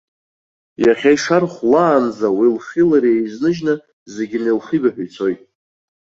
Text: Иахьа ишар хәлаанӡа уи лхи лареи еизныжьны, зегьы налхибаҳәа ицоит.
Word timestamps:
Иахьа 0.85 1.11
ишар 1.17 1.43
хәлаанӡа 1.53 2.27
уи 2.37 2.47
лхи 2.55 2.83
лареи 2.89 3.19
еизныжьны, 3.23 3.73
зегьы 4.13 4.37
налхибаҳәа 4.43 5.03
ицоит. 5.07 5.41